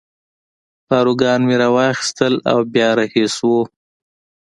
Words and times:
پاروګان 0.87 1.39
مې 1.47 1.55
را 1.61 1.69
واخیستل 1.75 2.33
او 2.51 2.59
بیا 2.73 2.89
رهي 2.99 3.25
شوو. 3.35 3.59